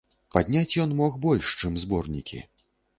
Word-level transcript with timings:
Падняць 0.37 0.77
ён 0.85 0.97
мог 1.03 1.21
больш, 1.27 1.55
чым 1.63 1.81
зборнікі. 1.87 2.47